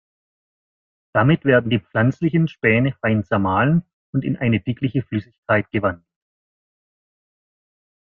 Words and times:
Damit 1.13 1.45
werden 1.45 1.69
die 1.69 1.77
pflanzlichen 1.77 2.47
Späne 2.47 2.91
fein 3.01 3.23
zermahlen 3.23 3.83
und 4.13 4.23
in 4.25 4.35
eine 4.35 4.59
dickliche 4.59 5.03
Flüssigkeit 5.03 5.69
gewandelt. 5.69 6.07